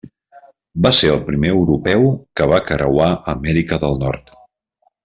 [0.85, 2.09] Va ser el primer europeu
[2.41, 4.39] que va creuar Amèrica del Nord.